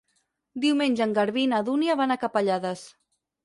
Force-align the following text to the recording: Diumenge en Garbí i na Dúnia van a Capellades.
Diumenge 0.63 1.03
en 1.07 1.13
Garbí 1.19 1.45
i 1.49 1.51
na 1.53 1.61
Dúnia 1.69 1.99
van 2.03 2.17
a 2.17 2.21
Capellades. 2.27 2.87